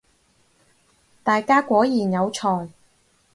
[1.23, 2.69] 大家果然有才